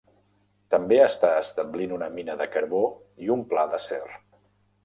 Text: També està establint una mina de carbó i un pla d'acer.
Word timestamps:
També 0.75 0.97
està 1.07 1.29
establint 1.41 1.93
una 1.97 2.09
mina 2.15 2.39
de 2.41 2.47
carbó 2.57 2.83
i 3.27 3.33
un 3.37 3.45
pla 3.53 3.67
d'acer. 3.75 4.05